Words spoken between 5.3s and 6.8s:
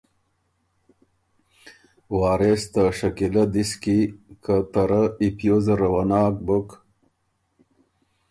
پیوز زره وه ناک بُک،